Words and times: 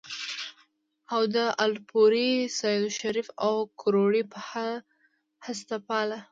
او 1.13 1.21
د 1.35 1.37
الپورۍ، 1.65 2.31
سېدو 2.57 2.89
شريف، 2.99 3.27
او 3.45 3.53
کروړې 3.81 4.23
پۀ 4.31 4.39
هسپتال 5.45 6.09